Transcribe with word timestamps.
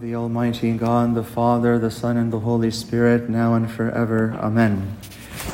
the 0.00 0.14
Almighty 0.14 0.76
God, 0.76 1.14
the 1.14 1.24
Father, 1.24 1.78
the 1.78 1.90
Son, 1.90 2.18
and 2.18 2.30
the 2.30 2.40
Holy 2.40 2.70
Spirit, 2.70 3.30
now 3.30 3.54
and 3.54 3.70
forever. 3.70 4.36
Amen. 4.40 4.94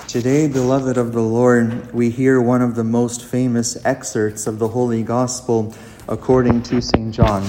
Today, 0.08 0.49
beloved 0.49 0.96
of 0.96 1.12
the 1.12 1.22
Lord, 1.22 1.95
we 1.95 2.11
hear 2.11 2.40
one 2.40 2.60
of 2.60 2.74
the 2.74 2.82
most 2.82 3.24
famous 3.24 3.76
excerpts 3.84 4.48
of 4.48 4.58
the 4.58 4.66
Holy 4.66 5.04
Gospel 5.04 5.72
according 6.08 6.64
to 6.64 6.82
St. 6.82 7.14
John. 7.14 7.46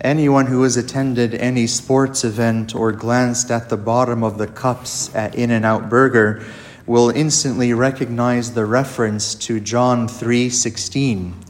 Anyone 0.00 0.46
who 0.46 0.62
has 0.62 0.78
attended 0.78 1.34
any 1.34 1.66
sports 1.66 2.24
event 2.24 2.74
or 2.74 2.90
glanced 2.90 3.50
at 3.50 3.68
the 3.68 3.76
bottom 3.76 4.24
of 4.24 4.38
the 4.38 4.46
cups 4.46 5.14
at 5.14 5.34
In 5.34 5.50
N 5.50 5.64
Out 5.64 5.90
Burger 5.90 6.42
will 6.86 7.10
instantly 7.10 7.74
recognize 7.74 8.54
the 8.54 8.64
reference 8.64 9.34
to 9.34 9.60
John 9.60 10.08
3:16. 10.08 11.43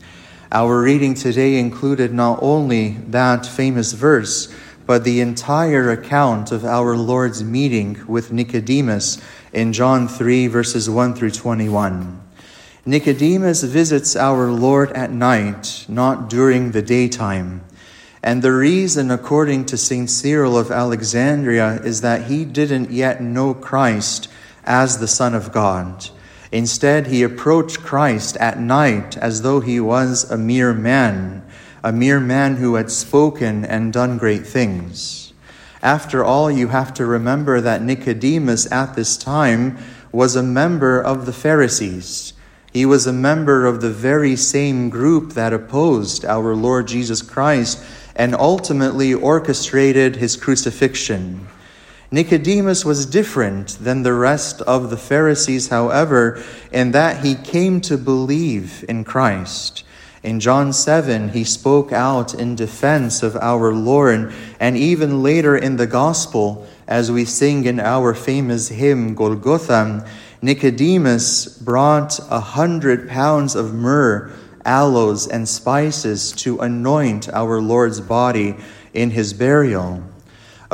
Our 0.55 0.83
reading 0.83 1.15
today 1.15 1.59
included 1.59 2.15
not 2.15 2.39
only 2.41 2.91
that 3.09 3.45
famous 3.45 3.91
verse, 3.91 4.55
but 4.87 5.03
the 5.03 5.21
entire 5.21 5.91
account 5.91 6.53
of 6.53 6.65
our 6.65 6.97
Lord's 6.97 7.43
meeting 7.43 8.01
with 8.07 8.31
Nicodemus 8.31 9.21
in 9.53 9.73
John 9.73 10.07
3, 10.07 10.47
verses 10.47 10.89
1 10.89 11.15
through 11.15 11.33
21. 11.33 12.21
Nicodemus 12.87 13.65
visits 13.65 14.15
our 14.15 14.53
Lord 14.53 14.93
at 14.93 15.11
night, 15.11 15.87
not 15.89 16.31
during 16.31 16.71
the 16.71 16.83
daytime. 16.83 17.65
And 18.23 18.41
the 18.41 18.53
reason, 18.53 19.11
according 19.11 19.65
to 19.67 19.77
St. 19.77 20.09
Cyril 20.09 20.57
of 20.57 20.71
Alexandria, 20.71 21.83
is 21.83 22.01
that 22.03 22.31
he 22.31 22.45
didn't 22.45 22.93
yet 22.93 23.21
know 23.21 23.55
Christ 23.55 24.29
as 24.63 24.99
the 24.99 25.09
Son 25.09 25.35
of 25.35 25.51
God. 25.51 26.11
Instead, 26.55 27.09
he 27.09 27.25
approached 27.25 27.83
Christ 27.83 28.37
at 28.37 28.61
night 28.61 29.17
as 29.17 29.43
though 29.43 29.59
he 29.59 29.81
was 29.81 30.31
a 30.31 30.39
mere 30.39 30.73
man, 30.73 31.45
a 31.83 31.91
mere 31.91 32.21
man 32.21 32.59
who 32.59 32.77
had 32.77 32.93
spoken 32.93 33.65
and 33.65 33.93
done 33.93 34.19
great 34.19 34.47
things. 34.47 35.33
After 35.83 36.25
all, 36.25 36.49
you 36.49 36.69
have 36.69 36.95
to 36.95 37.07
remember 37.07 37.61
that 37.61 37.83
Nicodemus 37.83 38.71
at 38.71 38.95
this 38.95 39.17
time 39.17 39.77
was 40.13 40.37
a 40.37 40.45
member 40.45 41.01
of 41.01 41.27
the 41.27 41.33
Pharisees. 41.33 42.35
He 42.73 42.87
was 42.87 43.09
a 43.09 43.13
member 43.13 43.67
of 43.67 43.81
the 43.81 43.91
very 43.91 44.37
same 44.37 44.91
group 44.91 45.33
that 45.33 45.53
opposed 45.53 46.25
our 46.25 46.55
Lord 46.55 46.87
Jesus 46.87 47.21
Christ 47.21 47.85
and 48.15 48.33
ultimately 48.33 49.13
orchestrated 49.13 50.15
his 50.15 50.37
crucifixion. 50.37 51.49
Nicodemus 52.11 52.85
was 52.85 53.07
different 53.07 53.79
than 53.81 54.03
the 54.03 54.13
rest 54.13 54.61
of 54.63 54.91
the 54.91 54.97
Pharisees, 54.97 55.69
however, 55.69 56.43
in 56.71 56.93
that 56.93 57.25
he 57.25 57.35
came 57.35 57.81
to 57.83 57.97
believe 57.97 58.85
in 58.89 59.05
Christ. 59.05 59.85
In 60.23 60.41
John 60.41 60.73
7, 60.73 61.31
he 61.31 61.45
spoke 61.45 61.93
out 61.93 62.33
in 62.33 62.55
defense 62.55 63.23
of 63.23 63.37
our 63.37 63.75
Lord, 63.75 64.33
and 64.59 64.77
even 64.77 65.23
later 65.23 65.57
in 65.57 65.77
the 65.77 65.87
Gospel, 65.87 66.67
as 66.87 67.11
we 67.11 67.25
sing 67.25 67.65
in 67.65 67.81
our 67.81 68.15
famous 68.15 68.69
hymn, 68.69 69.15
Golgotha, 69.15 70.07
Nicodemus 70.41 71.59
brought 71.59 72.21
a 72.31 72.41
hundred 72.41 73.09
pounds 73.09 73.55
of 73.55 73.75
myrrh, 73.75 74.31
aloes, 74.65 75.27
and 75.27 75.49
spices 75.49 76.33
to 76.33 76.61
anoint 76.61 77.29
our 77.31 77.61
Lord's 77.61 78.01
body 78.01 78.57
in 78.93 79.11
his 79.11 79.33
burial. 79.33 80.03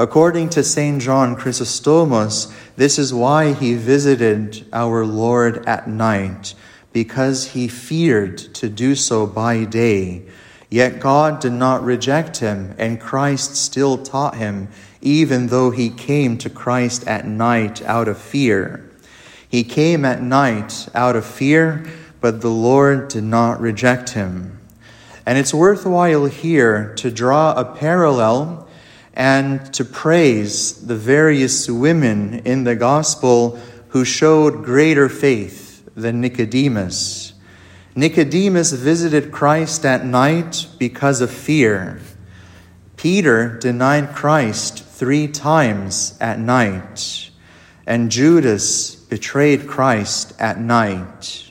According 0.00 0.48
to 0.50 0.64
St. 0.64 1.02
John 1.02 1.36
Chrysostomos, 1.36 2.50
this 2.74 2.98
is 2.98 3.12
why 3.12 3.52
he 3.52 3.74
visited 3.74 4.64
our 4.72 5.04
Lord 5.04 5.62
at 5.66 5.88
night, 5.88 6.54
because 6.90 7.48
he 7.48 7.68
feared 7.68 8.38
to 8.54 8.70
do 8.70 8.94
so 8.94 9.26
by 9.26 9.64
day. 9.64 10.22
Yet 10.70 11.00
God 11.00 11.38
did 11.38 11.52
not 11.52 11.84
reject 11.84 12.38
him, 12.38 12.74
and 12.78 12.98
Christ 12.98 13.56
still 13.56 13.98
taught 13.98 14.36
him, 14.36 14.68
even 15.02 15.48
though 15.48 15.70
he 15.70 15.90
came 15.90 16.38
to 16.38 16.48
Christ 16.48 17.06
at 17.06 17.26
night 17.26 17.82
out 17.82 18.08
of 18.08 18.16
fear. 18.16 18.90
He 19.46 19.64
came 19.64 20.06
at 20.06 20.22
night 20.22 20.88
out 20.94 21.14
of 21.14 21.26
fear, 21.26 21.84
but 22.22 22.40
the 22.40 22.48
Lord 22.48 23.08
did 23.08 23.24
not 23.24 23.60
reject 23.60 24.14
him. 24.14 24.60
And 25.26 25.36
it's 25.36 25.52
worthwhile 25.52 26.24
here 26.24 26.94
to 26.94 27.10
draw 27.10 27.52
a 27.52 27.66
parallel 27.66 28.66
and 29.14 29.72
to 29.74 29.84
praise 29.84 30.86
the 30.86 30.96
various 30.96 31.68
women 31.68 32.40
in 32.40 32.64
the 32.64 32.76
gospel 32.76 33.58
who 33.88 34.04
showed 34.04 34.64
greater 34.64 35.08
faith 35.08 35.82
than 35.94 36.20
Nicodemus. 36.20 37.32
Nicodemus 37.94 38.72
visited 38.72 39.32
Christ 39.32 39.84
at 39.84 40.04
night 40.04 40.66
because 40.78 41.20
of 41.20 41.30
fear. 41.30 42.00
Peter 42.96 43.58
denied 43.58 44.14
Christ 44.14 44.84
three 44.84 45.26
times 45.26 46.16
at 46.20 46.38
night, 46.38 47.30
and 47.86 48.10
Judas 48.10 48.94
betrayed 48.94 49.66
Christ 49.66 50.34
at 50.38 50.60
night. 50.60 51.50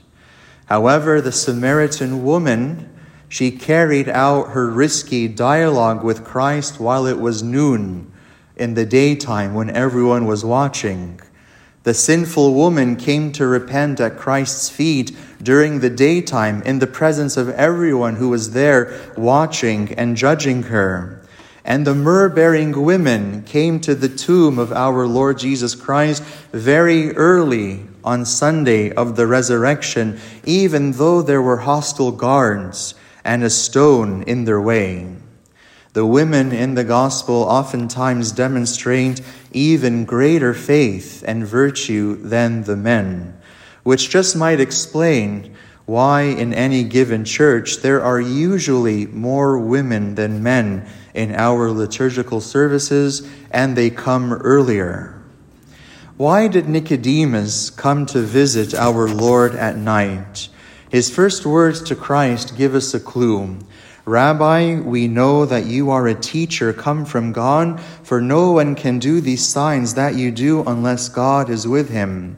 However, 0.68 1.20
the 1.20 1.32
Samaritan 1.32 2.24
woman 2.24 2.90
she 3.30 3.52
carried 3.52 4.10
out 4.10 4.50
her 4.50 4.68
risky 4.68 5.28
dialogue 5.28 6.04
with 6.04 6.26
Christ 6.26 6.80
while 6.80 7.06
it 7.06 7.20
was 7.20 7.44
noon 7.44 8.12
in 8.58 8.74
the 8.74 8.86
daytime 8.86 9.54
when 9.54 9.70
everyone 9.70 10.26
was 10.26 10.44
watching. 10.44 11.22
The 11.84 11.94
sinful 11.94 12.56
woman 12.56 12.98
came 12.98 13.32
to 13.34 13.48
repent 13.48 14.00
at 14.00 14.18
Christ's 14.18 14.70
feet 14.70 15.16
during 15.42 15.80
the 15.80 15.90
daytime 15.90 16.62
in 16.64 16.80
the 16.80 16.88
presence 16.88 17.38
of 17.38 17.50
everyone 17.50 18.16
who 18.16 18.30
was 18.30 18.52
there 18.52 19.00
watching 19.16 19.94
and 19.94 20.18
judging 20.18 20.64
her. 20.64 21.24
And 21.64 21.86
the 21.86 21.96
myrrh 21.96 22.30
bearing 22.30 22.84
women 22.84 23.44
came 23.44 23.80
to 23.82 23.94
the 23.94 24.10
tomb 24.10 24.58
of 24.58 24.74
our 24.74 25.08
Lord 25.08 25.38
Jesus 25.38 25.76
Christ 25.76 26.24
very 26.52 27.16
early 27.16 27.86
on 28.04 28.26
Sunday 28.26 28.92
of 28.92 29.16
the 29.16 29.28
resurrection, 29.28 30.20
even 30.46 30.94
though 30.94 31.22
there 31.22 31.42
were 31.42 31.58
hostile 31.58 32.12
guards 32.12 32.96
and 33.30 33.44
a 33.44 33.50
stone 33.50 34.24
in 34.24 34.46
their 34.46 34.60
way. 34.60 35.06
The 35.94 36.04
women 36.04 36.52
in 36.52 36.74
the 36.74 36.84
gospel 36.84 37.44
oftentimes 37.44 38.32
demonstrate 38.32 39.22
even 39.52 40.04
greater 40.04 40.56
faith 40.56 41.24
and 41.28 41.46
virtue 41.46 42.16
than 42.16 42.64
the 42.64 42.76
men, 42.76 43.40
which 43.84 44.10
just 44.10 44.36
might 44.36 44.60
explain 44.60 45.56
why 45.86 46.24
in 46.24 46.56
any 46.56 46.84
given 46.84 47.24
church 47.24 47.84
there 47.84 48.02
are 48.02 48.20
usually 48.20 49.06
more 49.06 49.60
women 49.60 50.16
than 50.16 50.42
men 50.42 50.90
in 51.14 51.36
our 51.36 51.70
liturgical 51.70 52.42
services 52.42 53.30
and 53.52 53.76
they 53.76 53.92
come 53.92 54.34
earlier. 54.34 55.22
Why 56.18 56.48
did 56.48 56.68
Nicodemus 56.68 57.70
come 57.70 58.08
to 58.08 58.22
visit 58.22 58.74
our 58.74 59.08
Lord 59.08 59.54
at 59.54 59.78
night? 59.78 60.50
His 60.90 61.12
first 61.12 61.46
words 61.46 61.84
to 61.84 61.96
Christ 61.96 62.58
give 62.58 62.74
us 62.74 62.96
a 62.96 63.00
clue. 63.00 63.58
Rabbi, 64.06 64.80
we 64.80 65.08
know 65.08 65.46
that 65.46 65.68
you 65.68 65.92
are 65.92 66.08
a 66.08 66.16
teacher 66.16 66.74
come 66.74 67.06
from 67.06 67.32
God, 67.32 67.80
for 68.02 68.20
no 68.20 68.54
one 68.54 68.74
can 68.74 68.98
do 68.98 69.22
these 69.22 69.46
signs 69.46 69.94
that 69.94 70.16
you 70.16 70.32
do 70.32 70.64
unless 70.64 71.08
God 71.08 71.48
is 71.48 71.68
with 71.68 71.90
him. 71.90 72.38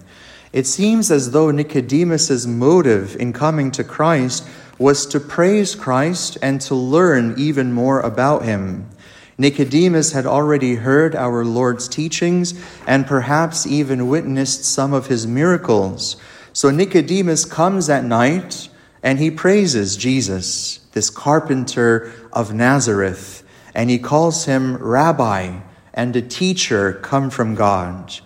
It 0.52 0.68
seems 0.68 1.12
as 1.12 1.32
though 1.32 1.50
Nicodemus's 1.50 2.46
motive 2.46 3.16
in 3.16 3.32
coming 3.32 3.72
to 3.72 3.86
Christ 3.86 4.46
was 4.78 5.06
to 5.06 5.22
praise 5.22 5.74
Christ 5.74 6.38
and 6.42 6.60
to 6.62 6.76
learn 6.76 7.36
even 7.38 7.72
more 7.72 8.02
about 8.02 8.44
him. 8.44 8.90
Nicodemus 9.38 10.12
had 10.12 10.26
already 10.26 10.76
heard 10.76 11.16
our 11.16 11.46
Lord's 11.46 11.88
teachings 11.88 12.54
and 12.86 13.08
perhaps 13.08 13.66
even 13.66 14.10
witnessed 14.10 14.66
some 14.66 14.92
of 14.92 15.08
his 15.08 15.26
miracles. 15.26 16.18
So 16.54 16.70
Nicodemus 16.70 17.46
comes 17.46 17.90
at 17.90 18.04
night 18.04 18.70
and 19.04 19.20
he 19.20 19.32
praises 19.32 19.96
Jesus, 19.96 20.80
this 20.92 21.10
carpenter 21.10 22.12
of 22.32 22.54
Nazareth, 22.54 23.44
and 23.74 23.90
he 23.90 23.98
calls 23.98 24.46
him 24.46 24.76
rabbi 24.78 25.62
and 25.94 26.16
a 26.16 26.22
teacher 26.22 26.94
come 26.94 27.30
from 27.30 27.56
God. 27.56 28.20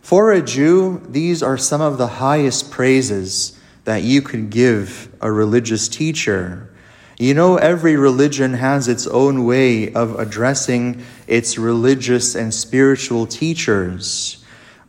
For 0.00 0.32
a 0.32 0.42
Jew, 0.42 1.02
these 1.08 1.42
are 1.42 1.56
some 1.56 1.80
of 1.80 1.98
the 1.98 2.06
highest 2.06 2.70
praises 2.70 3.58
that 3.84 4.02
you 4.02 4.22
could 4.22 4.50
give 4.50 5.14
a 5.20 5.30
religious 5.30 5.88
teacher. 5.88 6.68
You 7.18 7.34
know, 7.34 7.56
every 7.56 7.96
religion 7.96 8.54
has 8.54 8.88
its 8.88 9.06
own 9.06 9.44
way 9.44 9.92
of 9.92 10.18
addressing 10.18 11.02
its 11.26 11.58
religious 11.58 12.34
and 12.34 12.52
spiritual 12.52 13.26
teachers. 13.26 14.41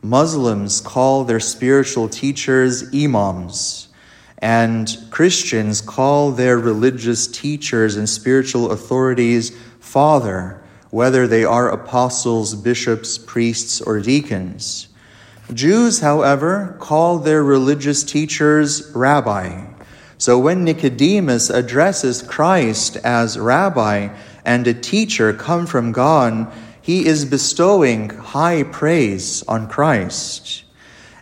Muslims 0.04 0.82
call 0.82 1.24
their 1.24 1.40
spiritual 1.40 2.10
teachers 2.10 2.94
imams, 2.94 3.88
and 4.40 4.98
Christians 5.10 5.80
call 5.80 6.32
their 6.32 6.58
religious 6.58 7.26
teachers 7.26 7.96
and 7.96 8.10
spiritual 8.10 8.72
authorities 8.72 9.58
father, 9.80 10.62
whether 10.90 11.26
they 11.26 11.46
are 11.46 11.70
apostles, 11.70 12.54
bishops, 12.54 13.18
priests, 13.18 13.80
or 13.80 14.02
deacons. 14.02 14.90
Jews, 15.54 16.02
however, 16.02 16.76
call 16.80 17.20
their 17.20 17.42
religious 17.42 18.04
teachers 18.04 18.92
rabbi. 18.94 19.66
So 20.18 20.38
when 20.38 20.66
Nicodemus 20.66 21.50
addresses 21.50 22.22
Christ 22.22 22.98
as 22.98 23.40
rabbi, 23.40 24.10
and 24.46 24.68
a 24.68 24.74
teacher 24.74 25.34
come 25.34 25.66
from 25.66 25.94
God, 25.94 26.52
he 26.84 27.06
is 27.06 27.24
bestowing 27.24 28.10
high 28.10 28.62
praise 28.62 29.42
on 29.48 29.70
Christ. 29.70 30.66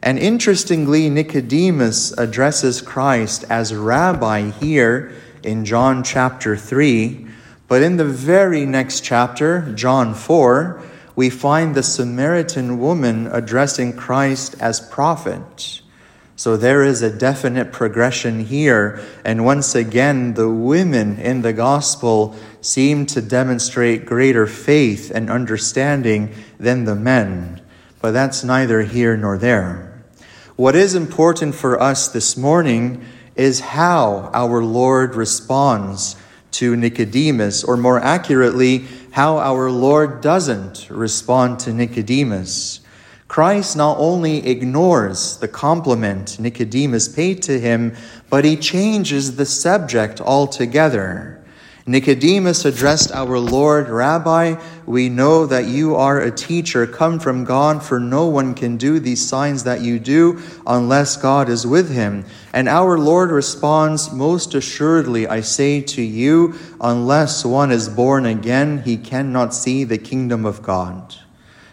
And 0.02 0.18
interestingly, 0.18 1.08
Nicodemus 1.08 2.12
addresses 2.13 2.81
Christ 2.81 3.46
as 3.48 3.74
rabbi 3.75 4.50
here 4.50 5.13
in 5.44 5.63
John 5.63 6.04
chapter 6.04 6.58
3. 6.58 7.28
But 7.68 7.84
in 7.84 7.98
the 7.98 8.06
very 8.06 8.66
next 8.66 9.02
chapter, 9.04 9.72
John 9.75 10.16
4, 10.16 10.81
we 11.16 11.30
find 11.30 11.75
the 11.75 11.84
Samaritan 11.84 12.80
woman 12.80 13.28
addressing 13.28 13.96
Christ 13.96 14.56
as 14.60 14.80
prophet. 14.80 15.81
So 16.41 16.57
there 16.57 16.83
is 16.83 17.03
a 17.03 17.15
definite 17.15 17.71
progression 17.71 18.43
here. 18.45 18.99
And 19.23 19.45
once 19.45 19.75
again, 19.75 20.33
the 20.33 20.49
women 20.49 21.19
in 21.19 21.43
the 21.43 21.53
gospel 21.53 22.35
seem 22.61 23.05
to 23.13 23.21
demonstrate 23.21 24.07
greater 24.07 24.47
faith 24.47 25.11
and 25.13 25.29
understanding 25.29 26.33
than 26.59 26.85
the 26.85 26.95
men. 26.95 27.61
But 28.01 28.13
that's 28.13 28.43
neither 28.43 28.81
here 28.81 29.15
nor 29.15 29.38
there. 29.38 30.01
What 30.55 30.75
is 30.75 30.95
important 30.95 31.53
for 31.53 31.79
us 31.79 32.07
this 32.07 32.35
morning 32.35 33.05
is 33.35 33.59
how 33.59 34.31
our 34.33 34.63
Lord 34.63 35.13
responds 35.13 36.15
to 36.53 36.75
Nicodemus, 36.75 37.63
or 37.63 37.77
more 37.77 37.99
accurately, 37.99 38.88
how 39.11 39.38
our 39.38 39.69
Lord 39.69 40.21
doesn't 40.21 40.89
respond 40.89 41.59
to 41.59 41.71
Nicodemus. 41.71 42.79
Christ 43.31 43.78
not 43.78 43.95
only 43.98 44.45
ignores 44.45 45.38
the 45.38 45.48
compliment 45.48 46.38
Nicodemus 46.38 47.07
paid 47.07 47.42
to 47.44 47.62
him, 47.62 47.95
but 48.30 48.44
he 48.44 48.57
changes 48.57 49.38
the 49.38 49.45
subject 49.45 50.19
altogether. 50.19 51.42
Nicodemus 51.86 52.66
addressed 52.66 53.10
our 53.13 53.39
Lord, 53.39 53.88
Rabbi, 53.88 54.62
we 54.86 55.07
know 55.07 55.45
that 55.45 55.63
you 55.63 55.95
are 55.95 56.19
a 56.19 56.30
teacher 56.30 56.86
come 56.86 57.22
from 57.22 57.45
God, 57.45 57.81
for 57.81 58.01
no 58.01 58.25
one 58.25 58.54
can 58.54 58.75
do 58.75 59.00
these 59.00 59.25
signs 59.25 59.63
that 59.63 59.80
you 59.80 59.98
do 59.98 60.42
unless 60.68 61.16
God 61.16 61.48
is 61.48 61.66
with 61.66 61.89
him. 61.89 62.25
And 62.51 62.68
our 62.68 63.00
Lord 63.00 63.31
responds, 63.31 64.12
Most 64.12 64.54
assuredly, 64.56 65.25
I 65.25 65.39
say 65.39 65.80
to 65.80 66.01
you, 66.01 66.56
unless 66.81 67.45
one 67.45 67.72
is 67.72 67.88
born 67.88 68.25
again, 68.25 68.84
he 68.84 68.98
cannot 68.98 69.54
see 69.54 69.86
the 69.86 69.98
kingdom 69.98 70.45
of 70.45 70.62
God. 70.62 71.16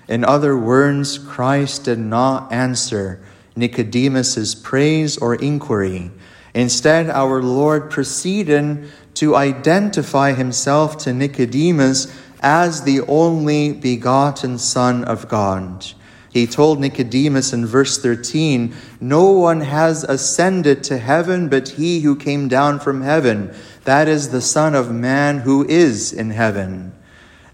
In 0.08 0.25
other 0.25 0.56
words, 0.56 1.19
Christ 1.19 1.84
did 1.84 1.99
not 1.99 2.50
answer 2.50 3.20
Nicodemus's 3.55 4.55
praise 4.55 5.19
or 5.19 5.34
inquiry. 5.34 6.10
Instead, 6.55 7.10
our 7.10 7.43
Lord 7.43 7.90
proceeded 7.90 8.90
to 9.14 9.37
identify 9.37 10.32
himself 10.32 10.96
to 10.99 11.12
Nicodemus 11.12 12.12
as 12.40 12.82
the 12.82 13.02
only 13.02 13.72
begotten 13.72 14.58
Son 14.58 15.05
of 15.05 15.28
God. 15.28 15.87
He 16.31 16.46
told 16.46 16.81
Nicodemus 16.81 17.52
in 17.52 17.66
verse 17.66 17.99
13, 17.99 18.75
No 19.00 19.31
one 19.31 19.61
has 19.62 20.04
ascended 20.04 20.84
to 20.84 20.99
heaven 20.99 21.49
but 21.49 21.70
he 21.70 22.00
who 22.00 22.16
came 22.16 22.49
down 22.49 22.81
from 22.81 23.02
heaven, 23.02 23.54
that 23.84 24.08
is 24.08 24.31
the 24.31 24.40
Son 24.40 24.75
of 24.75 24.93
Man 24.93 25.38
who 25.38 25.66
is 25.66 26.12
in 26.12 26.31
heaven. 26.31 26.93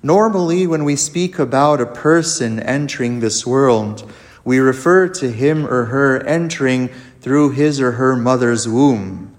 Normally, 0.04 0.66
when 0.66 0.84
we 0.84 0.96
speak 0.96 1.38
about 1.38 1.80
a 1.80 1.86
person 1.86 2.60
entering 2.60 3.20
this 3.20 3.46
world, 3.46 4.06
we 4.44 4.58
refer 4.58 5.08
to 5.08 5.32
him 5.32 5.66
or 5.66 5.86
her 5.86 6.22
entering 6.26 6.90
through 7.22 7.52
his 7.52 7.80
or 7.80 7.92
her 7.92 8.14
mother's 8.14 8.68
womb. 8.68 9.34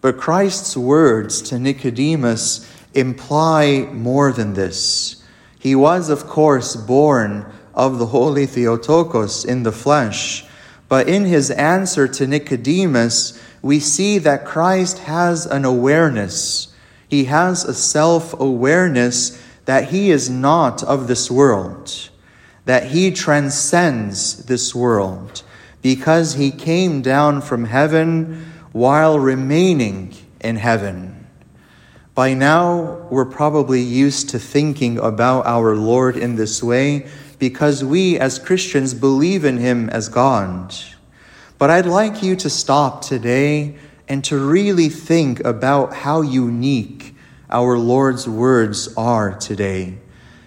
But 0.00 0.16
Christ's 0.18 0.76
words 0.76 1.40
to 1.42 1.60
Nicodemus 1.60 2.68
imply 2.94 3.88
more 3.92 4.32
than 4.32 4.54
this. 4.54 5.22
He 5.56 5.76
was, 5.76 6.10
of 6.10 6.26
course, 6.26 6.74
born 6.74 7.46
of 7.72 8.00
the 8.00 8.06
Holy 8.06 8.46
Theotokos 8.46 9.44
in 9.44 9.62
the 9.62 9.70
flesh. 9.70 10.44
But 10.88 11.08
in 11.08 11.26
his 11.26 11.52
answer 11.52 12.08
to 12.08 12.26
Nicodemus, 12.26 13.40
we 13.62 13.78
see 13.78 14.18
that 14.18 14.44
Christ 14.44 14.98
has 14.98 15.46
an 15.46 15.64
awareness. 15.64 16.74
He 17.06 17.26
has 17.26 17.64
a 17.64 17.72
self 17.72 18.34
awareness 18.40 19.44
that 19.68 19.90
he 19.90 20.10
is 20.10 20.30
not 20.30 20.82
of 20.82 21.08
this 21.08 21.30
world, 21.30 22.08
that 22.64 22.86
he 22.86 23.10
transcends 23.10 24.46
this 24.46 24.74
world, 24.74 25.42
because 25.82 26.32
he 26.32 26.50
came 26.50 27.02
down 27.02 27.42
from 27.42 27.66
heaven 27.66 28.50
while 28.72 29.18
remaining 29.18 30.10
in 30.40 30.56
heaven. 30.56 31.26
By 32.14 32.32
now, 32.32 33.06
we're 33.10 33.26
probably 33.26 33.82
used 33.82 34.30
to 34.30 34.38
thinking 34.38 34.96
about 34.96 35.44
our 35.44 35.76
Lord 35.76 36.16
in 36.16 36.36
this 36.36 36.62
way 36.62 37.06
because 37.38 37.84
we 37.84 38.18
as 38.18 38.38
Christians 38.38 38.94
believe 38.94 39.44
in 39.44 39.58
him 39.58 39.90
as 39.90 40.08
God. 40.08 40.74
But 41.58 41.68
I'd 41.68 41.84
like 41.84 42.22
you 42.22 42.36
to 42.36 42.48
stop 42.48 43.02
today 43.02 43.76
and 44.08 44.24
to 44.24 44.38
really 44.38 44.88
think 44.88 45.44
about 45.44 45.92
how 45.92 46.22
unique 46.22 47.14
our 47.50 47.78
Lord's 47.78 48.28
words 48.28 48.92
are 48.96 49.36
today. 49.38 49.98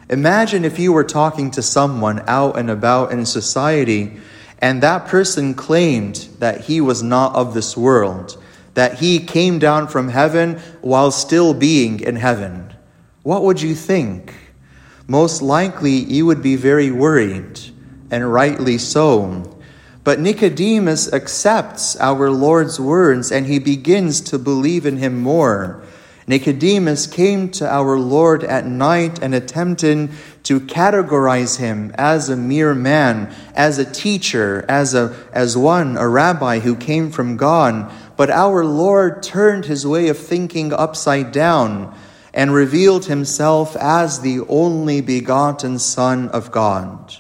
Imagine 0.10 0.66
if 0.66 0.78
you 0.78 0.92
were 0.94 1.04
talking 1.04 1.52
to 1.52 1.62
someone 1.62 2.24
out 2.28 2.58
and 2.58 2.70
about 2.70 3.12
in 3.12 3.26
society 3.26 4.20
and 4.62 4.84
that 4.84 5.08
person 5.08 5.56
claimed 5.56 6.28
that 6.38 6.62
he 6.62 6.80
was 6.80 7.02
not 7.02 7.34
of 7.34 7.56
this 7.56 7.76
world, 7.76 8.42
that 8.76 9.00
he 9.00 9.20
came 9.20 9.58
down 9.58 9.88
from 9.88 10.10
heaven 10.10 10.60
while 10.82 11.10
still 11.10 11.54
being 11.56 12.00
in 12.00 12.16
heaven. 12.16 12.72
What 13.24 13.42
would 13.44 13.62
you 13.62 13.74
think? 13.74 14.36
Most 15.08 15.42
likely 15.42 15.92
you 15.92 16.28
would 16.28 16.44
be 16.44 16.56
very 16.56 16.92
worried, 16.92 17.60
and 18.12 18.32
rightly 18.32 18.78
so. 18.78 19.58
But 20.04 20.20
Nicodemus 20.20 21.12
accepts 21.12 21.96
our 22.00 22.30
Lord's 22.30 22.80
words 22.80 23.32
and 23.32 23.48
he 23.48 23.60
begins 23.60 24.22
to 24.22 24.38
believe 24.38 24.86
in 24.86 24.98
him 24.98 25.22
more. 25.22 25.84
Nicodemus 26.32 27.08
came 27.08 27.50
to 27.50 27.70
our 27.70 28.00
Lord 28.00 28.46
at 28.46 28.66
night 28.66 29.22
and 29.22 29.36
attempted 29.36 30.12
to 30.44 30.62
categorize 30.62 31.58
him 31.58 31.92
as 31.96 32.30
a 32.30 32.38
mere 32.38 32.74
man, 32.74 33.36
as 33.54 33.78
a 33.78 33.84
teacher, 33.84 34.64
as, 34.70 34.94
a, 34.94 35.14
as 35.34 35.58
one, 35.58 35.98
a 35.98 36.08
rabbi 36.08 36.60
who 36.60 36.78
came 36.78 37.12
from 37.12 37.36
God. 37.36 37.92
But 38.16 38.30
our 38.30 38.64
Lord 38.64 39.22
turned 39.22 39.66
his 39.66 39.86
way 39.86 40.08
of 40.08 40.18
thinking 40.18 40.72
upside 40.72 41.34
down 41.34 41.94
and 42.34 42.54
revealed 42.54 43.08
himself 43.08 43.76
as 43.76 44.22
the 44.22 44.40
only 44.48 45.02
begotten 45.02 45.80
Son 45.80 46.30
of 46.30 46.50
God. 46.50 47.14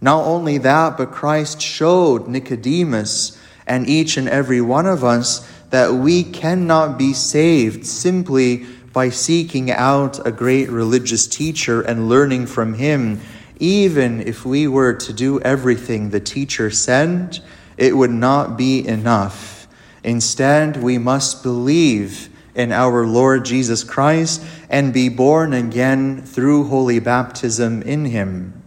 Not 0.00 0.24
only 0.24 0.58
that, 0.58 0.96
but 0.96 1.12
Christ 1.12 1.62
showed 1.62 2.26
Nicodemus 2.26 3.40
and 3.64 3.88
each 3.88 4.16
and 4.16 4.28
every 4.28 4.60
one 4.60 4.86
of 4.86 5.04
us 5.04 5.48
that 5.70 5.94
we 5.94 6.22
cannot 6.22 6.98
be 6.98 7.12
saved 7.12 7.86
simply 7.86 8.66
by 8.92 9.08
seeking 9.08 9.70
out 9.70 10.24
a 10.26 10.32
great 10.32 10.68
religious 10.68 11.26
teacher 11.26 11.80
and 11.80 12.08
learning 12.08 12.46
from 12.46 12.74
him. 12.74 13.20
Even 13.58 14.20
if 14.20 14.44
we 14.44 14.66
were 14.66 14.94
to 14.94 15.12
do 15.12 15.40
everything 15.40 16.10
the 16.10 16.20
teacher 16.20 16.70
said, 16.70 17.38
it 17.76 17.96
would 17.96 18.10
not 18.10 18.56
be 18.56 18.86
enough. 18.86 19.68
Instead, 20.02 20.82
we 20.82 20.98
must 20.98 21.42
believe 21.42 22.28
in 22.54 22.72
our 22.72 23.06
Lord 23.06 23.44
Jesus 23.44 23.84
Christ 23.84 24.42
and 24.68 24.92
be 24.92 25.08
born 25.08 25.52
again 25.52 26.22
through 26.22 26.64
holy 26.64 26.98
baptism 26.98 27.82
in 27.82 28.06
him. 28.06 28.60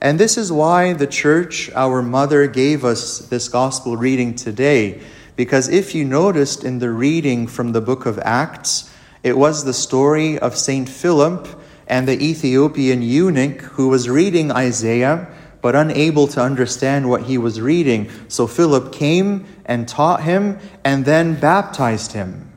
And 0.00 0.18
this 0.18 0.38
is 0.38 0.50
why 0.50 0.94
the 0.94 1.06
church, 1.06 1.70
our 1.74 2.00
mother, 2.00 2.46
gave 2.46 2.84
us 2.84 3.18
this 3.18 3.48
gospel 3.48 3.96
reading 3.98 4.34
today 4.34 5.02
because 5.40 5.70
if 5.70 5.94
you 5.94 6.04
noticed 6.04 6.64
in 6.64 6.80
the 6.80 6.90
reading 6.90 7.46
from 7.46 7.72
the 7.72 7.80
book 7.80 8.04
of 8.04 8.18
Acts, 8.18 8.92
it 9.22 9.38
was 9.38 9.64
the 9.64 9.72
story 9.72 10.38
of 10.38 10.54
St. 10.54 10.86
Philip 10.86 11.48
and 11.86 12.06
the 12.06 12.22
Ethiopian 12.22 13.00
eunuch 13.00 13.62
who 13.62 13.88
was 13.88 14.06
reading 14.06 14.52
Isaiah 14.52 15.28
but 15.62 15.74
unable 15.74 16.26
to 16.26 16.42
understand 16.42 17.08
what 17.08 17.22
he 17.22 17.38
was 17.38 17.58
reading. 17.58 18.10
So 18.28 18.46
Philip 18.46 18.92
came 18.92 19.46
and 19.64 19.88
taught 19.88 20.24
him 20.24 20.58
and 20.84 21.06
then 21.06 21.40
baptized 21.40 22.12
him. 22.12 22.52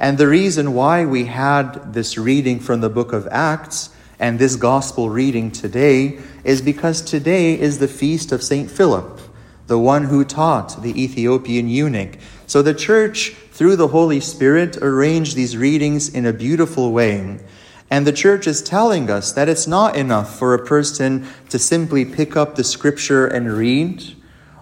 And 0.00 0.16
the 0.16 0.26
reason 0.26 0.72
why 0.72 1.04
we 1.04 1.26
had 1.26 1.92
this 1.92 2.16
reading 2.16 2.60
from 2.60 2.80
the 2.80 2.88
book 2.88 3.12
of 3.12 3.28
Acts 3.30 3.90
and 4.18 4.38
this 4.38 4.56
gospel 4.56 5.10
reading 5.10 5.50
today 5.50 6.18
is 6.44 6.62
because 6.62 7.02
today 7.02 7.60
is 7.60 7.76
the 7.76 7.88
feast 7.88 8.32
of 8.32 8.42
St. 8.42 8.70
Philip 8.70 9.20
the 9.66 9.78
one 9.78 10.04
who 10.04 10.24
taught 10.24 10.82
the 10.82 11.02
Ethiopian 11.02 11.68
eunuch. 11.68 12.18
So 12.46 12.62
the 12.62 12.74
church, 12.74 13.30
through 13.50 13.76
the 13.76 13.88
Holy 13.88 14.20
Spirit, 14.20 14.76
arranged 14.76 15.34
these 15.34 15.56
readings 15.56 16.08
in 16.08 16.24
a 16.24 16.32
beautiful 16.32 16.92
way. 16.92 17.40
And 17.90 18.06
the 18.06 18.12
church 18.12 18.46
is 18.46 18.62
telling 18.62 19.10
us 19.10 19.32
that 19.32 19.48
it's 19.48 19.66
not 19.66 19.96
enough 19.96 20.38
for 20.38 20.54
a 20.54 20.64
person 20.64 21.26
to 21.50 21.58
simply 21.58 22.04
pick 22.04 22.36
up 22.36 22.54
the 22.54 22.64
scripture 22.64 23.26
and 23.26 23.52
read, 23.52 24.02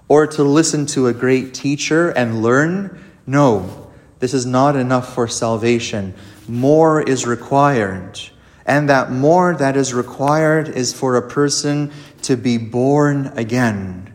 or 0.08 0.26
to 0.26 0.42
listen 0.42 0.86
to 0.86 1.06
a 1.06 1.14
great 1.14 1.54
teacher 1.54 2.10
and 2.10 2.42
learn. 2.42 3.02
No, 3.26 3.90
this 4.20 4.34
is 4.34 4.44
not 4.44 4.76
enough 4.76 5.14
for 5.14 5.26
salvation. 5.26 6.14
More 6.46 7.02
is 7.02 7.26
required. 7.26 8.20
and 8.66 8.88
that 8.88 9.10
more 9.10 9.54
that 9.54 9.76
is 9.76 9.92
required 9.92 10.68
is 10.68 10.92
for 10.92 11.16
a 11.16 11.28
person 11.28 11.92
to 12.22 12.36
be 12.36 12.56
born 12.56 13.26
again, 13.36 14.13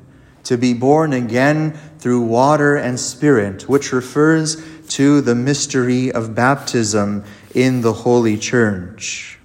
to 0.49 0.57
be 0.57 0.73
born 0.73 1.13
again 1.13 1.71
through 1.99 2.21
water 2.21 2.75
and 2.75 2.99
spirit, 2.99 3.69
which 3.69 3.93
refers 3.93 4.57
to 4.87 5.21
the 5.21 5.35
mystery 5.35 6.11
of 6.11 6.33
baptism 6.33 7.23
in 7.53 7.81
the 7.81 7.93
Holy 7.93 8.35
Church. 8.35 9.37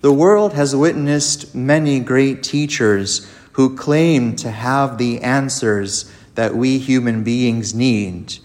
The 0.00 0.12
world 0.12 0.54
has 0.54 0.74
witnessed 0.74 1.54
many 1.54 2.00
great 2.00 2.42
teachers 2.42 3.32
who 3.52 3.76
claim 3.76 4.34
to 4.42 4.50
have 4.50 4.98
the 4.98 5.20
answers 5.20 6.12
that 6.34 6.56
we 6.56 6.78
human 6.78 7.22
beings 7.22 7.72
need, 7.72 8.38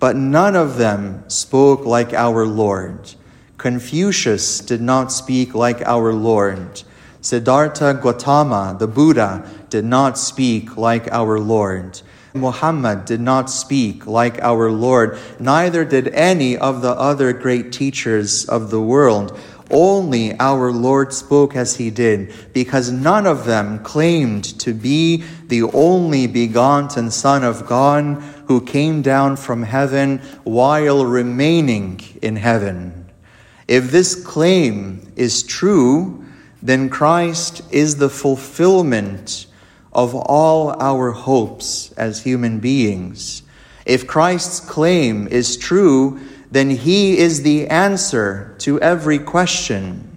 but 0.00 0.16
none 0.16 0.56
of 0.56 0.78
them 0.78 1.22
spoke 1.30 1.86
like 1.86 2.12
our 2.12 2.44
Lord. 2.44 3.14
Confucius 3.56 4.58
did 4.58 4.80
not 4.80 5.12
speak 5.12 5.54
like 5.54 5.80
our 5.82 6.12
Lord. 6.12 6.82
Siddhartha 7.22 7.94
Gautama, 8.02 8.76
the 8.78 8.88
Buddha, 8.88 9.48
did 9.70 9.84
not 9.84 10.18
speak 10.18 10.76
like 10.76 11.10
our 11.12 11.38
Lord. 11.38 12.02
Muhammad 12.34 13.04
did 13.04 13.20
not 13.20 13.48
speak 13.48 14.06
like 14.06 14.40
our 14.40 14.72
Lord, 14.72 15.18
neither 15.38 15.84
did 15.84 16.08
any 16.08 16.56
of 16.56 16.82
the 16.82 16.90
other 16.90 17.32
great 17.32 17.70
teachers 17.70 18.44
of 18.46 18.70
the 18.70 18.80
world. 18.80 19.38
Only 19.70 20.38
our 20.40 20.72
Lord 20.72 21.12
spoke 21.12 21.54
as 21.54 21.76
he 21.76 21.90
did, 21.90 22.34
because 22.52 22.90
none 22.90 23.26
of 23.26 23.44
them 23.46 23.78
claimed 23.84 24.44
to 24.58 24.74
be 24.74 25.24
the 25.46 25.62
only 25.62 26.26
begotten 26.26 27.10
Son 27.10 27.44
of 27.44 27.66
God 27.66 28.20
who 28.48 28.60
came 28.60 29.00
down 29.00 29.36
from 29.36 29.62
heaven 29.62 30.18
while 30.42 31.06
remaining 31.06 32.00
in 32.20 32.36
heaven. 32.36 33.06
If 33.68 33.92
this 33.92 34.14
claim 34.14 35.12
is 35.16 35.42
true, 35.44 36.22
then 36.62 36.88
Christ 36.88 37.62
is 37.72 37.96
the 37.96 38.08
fulfillment 38.08 39.46
of 39.92 40.14
all 40.14 40.80
our 40.80 41.10
hopes 41.10 41.92
as 41.92 42.22
human 42.22 42.60
beings. 42.60 43.42
If 43.84 44.06
Christ's 44.06 44.60
claim 44.60 45.26
is 45.26 45.56
true, 45.56 46.20
then 46.50 46.70
he 46.70 47.18
is 47.18 47.42
the 47.42 47.66
answer 47.66 48.54
to 48.60 48.80
every 48.80 49.18
question. 49.18 50.16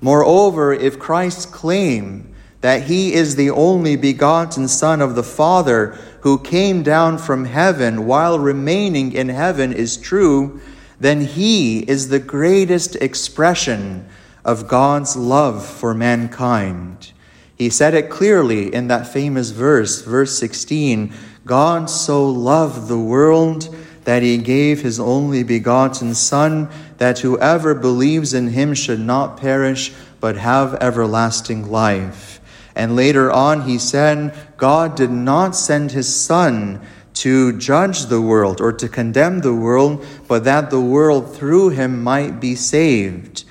Moreover, 0.00 0.72
if 0.72 0.98
Christ's 0.98 1.46
claim 1.46 2.34
that 2.60 2.84
he 2.84 3.14
is 3.14 3.36
the 3.36 3.50
only 3.50 3.94
begotten 3.94 4.66
Son 4.66 5.00
of 5.00 5.14
the 5.14 5.22
Father 5.22 5.96
who 6.22 6.38
came 6.38 6.82
down 6.82 7.18
from 7.18 7.44
heaven 7.44 8.04
while 8.06 8.38
remaining 8.38 9.12
in 9.12 9.28
heaven 9.28 9.72
is 9.72 9.96
true, 9.96 10.60
then 10.98 11.20
he 11.20 11.80
is 11.80 12.08
the 12.08 12.18
greatest 12.18 12.96
expression 12.96 14.08
of 14.48 14.66
God's 14.66 15.14
love 15.14 15.64
for 15.64 15.92
mankind. 15.92 17.12
He 17.54 17.68
said 17.68 17.92
it 17.92 18.08
clearly 18.08 18.72
in 18.72 18.88
that 18.88 19.06
famous 19.06 19.50
verse, 19.50 20.00
verse 20.00 20.38
16 20.38 21.12
God 21.44 21.90
so 21.90 22.26
loved 22.26 22.88
the 22.88 22.98
world 22.98 23.74
that 24.04 24.22
he 24.22 24.38
gave 24.38 24.80
his 24.80 24.98
only 24.98 25.42
begotten 25.42 26.14
Son, 26.14 26.70
that 26.96 27.18
whoever 27.18 27.74
believes 27.74 28.32
in 28.32 28.48
him 28.48 28.72
should 28.72 29.00
not 29.00 29.36
perish, 29.36 29.92
but 30.18 30.36
have 30.36 30.74
everlasting 30.76 31.70
life. 31.70 32.40
And 32.74 32.96
later 32.96 33.30
on, 33.30 33.62
he 33.62 33.76
said, 33.78 34.34
God 34.56 34.96
did 34.96 35.10
not 35.10 35.54
send 35.54 35.92
his 35.92 36.14
Son 36.14 36.80
to 37.14 37.58
judge 37.58 38.06
the 38.06 38.22
world 38.22 38.62
or 38.62 38.72
to 38.72 38.88
condemn 38.88 39.40
the 39.40 39.54
world, 39.54 40.06
but 40.26 40.44
that 40.44 40.70
the 40.70 40.80
world 40.80 41.34
through 41.34 41.70
him 41.70 42.02
might 42.02 42.40
be 42.40 42.54
saved. 42.54 43.44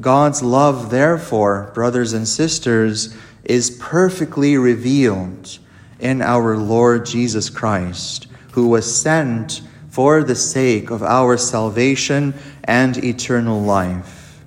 God's 0.00 0.42
love, 0.42 0.90
therefore, 0.90 1.70
brothers 1.74 2.12
and 2.12 2.26
sisters, 2.26 3.14
is 3.44 3.70
perfectly 3.70 4.56
revealed 4.56 5.58
in 6.00 6.22
our 6.22 6.56
Lord 6.56 7.06
Jesus 7.06 7.50
Christ, 7.50 8.26
who 8.52 8.68
was 8.68 9.00
sent 9.00 9.62
for 9.90 10.22
the 10.22 10.34
sake 10.34 10.90
of 10.90 11.02
our 11.02 11.36
salvation 11.36 12.34
and 12.64 12.96
eternal 13.04 13.60
life. 13.60 14.42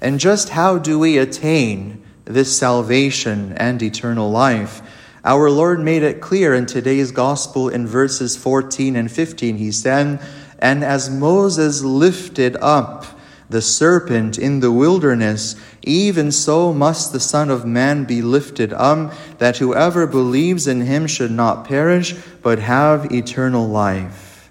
And 0.00 0.18
just 0.18 0.50
how 0.50 0.78
do 0.78 0.98
we 0.98 1.18
attain 1.18 2.02
this 2.24 2.56
salvation 2.56 3.52
and 3.54 3.82
eternal 3.82 4.30
life? 4.30 4.82
Our 5.24 5.50
Lord 5.50 5.80
made 5.80 6.02
it 6.02 6.20
clear 6.20 6.54
in 6.54 6.66
today's 6.66 7.12
gospel 7.12 7.68
in 7.68 7.86
verses 7.86 8.36
14 8.36 8.96
and 8.96 9.10
15. 9.10 9.56
He 9.56 9.72
said, 9.72 10.20
And 10.58 10.84
as 10.84 11.10
Moses 11.10 11.82
lifted 11.82 12.56
up 12.56 13.17
the 13.50 13.62
serpent 13.62 14.38
in 14.38 14.60
the 14.60 14.72
wilderness, 14.72 15.56
even 15.82 16.30
so 16.30 16.72
must 16.72 17.12
the 17.12 17.20
Son 17.20 17.50
of 17.50 17.64
Man 17.64 18.04
be 18.04 18.20
lifted 18.20 18.72
up, 18.72 19.12
that 19.38 19.56
whoever 19.56 20.06
believes 20.06 20.66
in 20.66 20.82
him 20.82 21.06
should 21.06 21.30
not 21.30 21.66
perish, 21.66 22.14
but 22.42 22.58
have 22.58 23.12
eternal 23.12 23.66
life. 23.66 24.50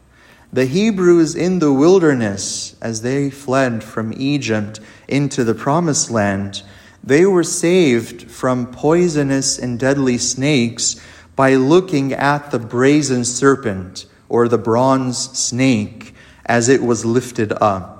The 0.51 0.66
Hebrews 0.66 1.36
in 1.36 1.60
the 1.60 1.74
wilderness, 1.74 2.75
as 2.82 3.01
they 3.01 3.30
fled 3.30 3.84
from 3.84 4.13
Egypt 4.16 4.80
into 5.08 5.44
the 5.44 5.54
promised 5.54 6.10
land, 6.10 6.63
they 7.04 7.25
were 7.25 7.44
saved 7.44 8.32
from 8.32 8.72
poisonous 8.72 9.60
and 9.60 9.80
deadly 9.80 10.18
snakes 10.18 11.00
by 11.36 11.54
looking 11.54 12.13
at 12.13 12.51
the 12.51 12.60
brazen 12.60 13.24
serpent 13.24 14.08
or 14.27 14.48
the 14.48 14.58
bronze 14.58 15.38
snake 15.38 16.16
as 16.46 16.68
it 16.68 16.82
was 16.82 17.06
lifted 17.06 17.54
up. 17.62 17.97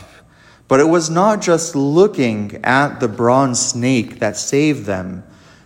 But 0.68 0.80
it 0.80 0.90
was 0.90 1.10
not 1.10 1.42
just 1.42 1.76
looking 1.76 2.60
at 2.64 3.00
the 3.00 3.08
bronze 3.08 3.60
snake 3.60 4.20
that 4.20 4.36
saved 4.36 4.86
them. 4.86 5.24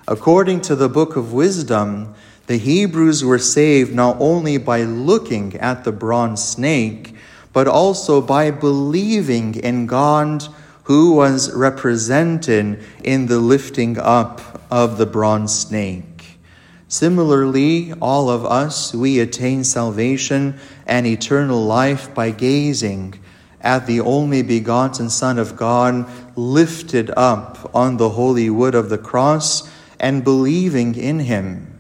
According 0.08 0.62
to 0.62 0.76
the 0.76 0.90
book 0.90 1.16
of 1.16 1.34
wisdom, 1.34 2.14
the 2.48 2.58
Hebrews 2.58 3.24
were 3.24 3.40
saved 3.40 3.96
not 3.96 4.18
only 4.20 4.58
by 4.58 4.84
looking 4.84 5.56
at 5.56 5.84
the 5.84 5.92
bronze 5.92 6.44
snake, 6.44 7.16
but 7.54 7.68
also 7.68 8.22
by 8.22 8.52
believing 8.52 9.56
in 9.56 9.86
God 9.86 10.48
who 10.84 11.14
was 11.14 11.54
represented 11.54 12.84
in 13.04 13.28
the 13.28 13.40
lifting 13.40 13.98
up 13.98 14.62
of 14.70 14.98
the 14.98 15.06
bronze 15.06 15.58
snake. 15.58 16.40
Similarly, 16.88 17.94
all 18.02 18.30
of 18.30 18.46
us, 18.46 18.94
we 18.94 19.20
attain 19.20 19.64
salvation 19.64 20.60
and 20.86 21.08
eternal 21.08 21.64
life 21.64 22.14
by 22.14 22.32
gazing 22.32 23.21
at 23.62 23.86
the 23.88 24.02
only 24.02 24.42
begotten 24.42 25.10
Son 25.10 25.38
of 25.38 25.56
God 25.56 26.06
lifted 26.36 27.12
up 27.16 27.70
on 27.74 27.98
the 27.98 28.10
holy 28.10 28.50
wood 28.50 28.76
of 28.76 28.90
the 28.90 28.98
cross 28.98 29.70
and 30.00 30.24
believing 30.24 30.96
in 30.96 31.20
him. 31.20 31.80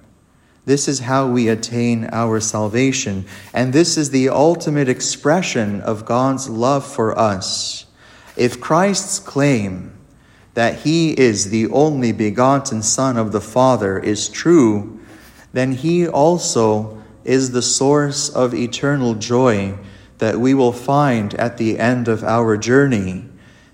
This 0.65 0.87
is 0.87 0.99
how 0.99 1.27
we 1.27 1.47
attain 1.47 2.07
our 2.11 2.39
salvation, 2.39 3.25
and 3.53 3.73
this 3.73 3.97
is 3.97 4.11
the 4.11 4.29
ultimate 4.29 4.87
expression 4.87 5.81
of 5.81 6.05
God's 6.05 6.47
love 6.47 6.85
for 6.85 7.17
us. 7.17 7.87
If 8.37 8.61
Christ's 8.61 9.17
claim 9.17 9.97
that 10.53 10.79
he 10.79 11.11
is 11.11 11.49
the 11.49 11.67
only 11.67 12.11
begotten 12.11 12.83
Son 12.83 13.17
of 13.17 13.31
the 13.31 13.41
Father 13.41 13.97
is 13.97 14.29
true, 14.29 14.99
then 15.51 15.71
he 15.71 16.07
also 16.07 17.01
is 17.23 17.51
the 17.51 17.61
source 17.61 18.29
of 18.29 18.53
eternal 18.53 19.15
joy 19.15 19.77
that 20.21 20.39
we 20.39 20.53
will 20.53 20.71
find 20.71 21.33
at 21.33 21.57
the 21.57 21.79
end 21.79 22.07
of 22.07 22.23
our 22.23 22.55
journey. 22.55 23.25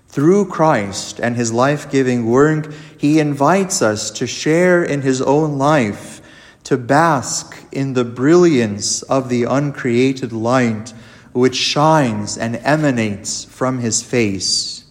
Through 0.07 0.45
Christ 0.45 1.19
and 1.19 1.35
his 1.35 1.51
life 1.51 1.91
giving 1.91 2.25
work, 2.25 2.71
he 2.97 3.19
invites 3.19 3.81
us 3.81 4.09
to 4.11 4.25
share 4.25 4.81
in 4.81 5.01
his 5.01 5.21
own 5.21 5.57
life, 5.57 6.21
to 6.63 6.77
bask 6.77 7.57
in 7.73 7.95
the 7.95 8.05
brilliance 8.05 9.01
of 9.03 9.27
the 9.27 9.43
uncreated 9.43 10.31
light 10.31 10.93
which 11.33 11.57
shines 11.57 12.37
and 12.37 12.55
emanates 12.63 13.43
from 13.43 13.79
his 13.79 14.01
face. 14.01 14.85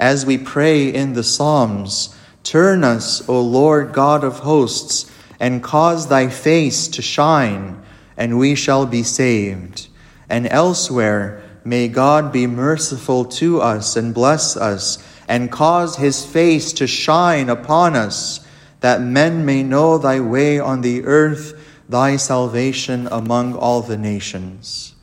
As 0.00 0.26
we 0.26 0.36
pray 0.36 0.88
in 0.88 1.12
the 1.12 1.22
Psalms, 1.22 2.16
turn 2.42 2.82
us, 2.82 3.26
O 3.28 3.40
Lord 3.40 3.92
God 3.92 4.24
of 4.24 4.40
hosts, 4.40 5.08
and 5.38 5.62
cause 5.62 6.08
thy 6.08 6.28
face 6.28 6.88
to 6.88 7.00
shine, 7.00 7.80
and 8.16 8.40
we 8.40 8.56
shall 8.56 8.86
be 8.86 9.04
saved. 9.04 9.86
And 10.28 10.46
elsewhere, 10.50 11.42
may 11.64 11.88
God 11.88 12.32
be 12.32 12.46
merciful 12.46 13.24
to 13.24 13.60
us 13.60 13.96
and 13.96 14.14
bless 14.14 14.56
us, 14.56 15.02
and 15.28 15.50
cause 15.50 15.96
his 15.96 16.24
face 16.24 16.72
to 16.74 16.86
shine 16.86 17.48
upon 17.48 17.96
us, 17.96 18.46
that 18.80 19.00
men 19.00 19.44
may 19.44 19.62
know 19.62 19.98
thy 19.98 20.20
way 20.20 20.58
on 20.58 20.80
the 20.80 21.04
earth, 21.04 21.60
thy 21.88 22.16
salvation 22.16 23.08
among 23.10 23.54
all 23.54 23.82
the 23.82 23.96
nations. 23.96 24.94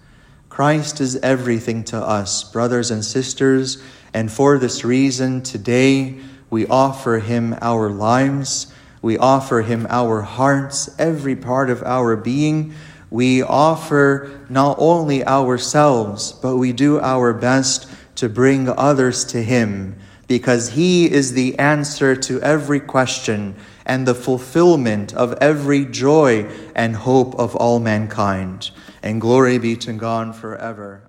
Christ 0.50 1.02
is 1.02 1.16
everything 1.18 1.84
to 1.86 1.98
us, 1.98 2.44
brothers 2.44 2.92
and 2.92 3.04
sisters, 3.04 3.82
and 4.14 4.32
for 4.32 4.60
this 4.60 4.86
reason, 4.86 5.42
today 5.42 6.20
we 6.50 6.68
offer 6.68 7.18
him 7.18 7.58
our 7.62 7.90
lives, 7.90 8.72
we 9.02 9.18
offer 9.18 9.64
him 9.64 9.88
our 9.90 10.22
hearts, 10.22 10.90
every 11.00 11.36
part 11.36 11.70
of 11.70 11.82
our 11.84 12.16
being. 12.16 12.74
We 13.14 13.44
offer 13.44 14.42
not 14.50 14.78
only 14.80 15.24
ourselves, 15.24 16.32
but 16.32 16.58
we 16.58 16.74
do 16.74 17.00
our 17.00 17.32
best 17.32 17.88
to 18.16 18.28
bring 18.28 18.68
others 18.68 19.24
to 19.26 19.44
him, 19.44 19.98
because 20.28 20.70
he 20.70 21.12
is 21.12 21.34
the 21.34 21.60
answer 21.60 22.16
to 22.16 22.42
every 22.42 22.80
question 22.80 23.54
and 23.86 24.08
the 24.08 24.16
fulfillment 24.16 25.14
of 25.14 25.34
every 25.34 25.86
joy 25.86 26.50
and 26.76 26.96
hope 26.96 27.36
of 27.36 27.56
all 27.56 27.80
mankind. 27.80 28.72
And 29.04 29.22
glory 29.22 29.60
be 29.60 29.76
to 29.76 29.94
God 29.94 30.36
forever. 30.36 31.04